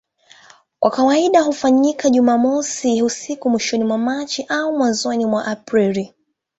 [0.79, 6.13] Kwa kawaida hufanyika Jumamosi usiku mwishoni mwa Machi au mwanzoni mwa Aprili.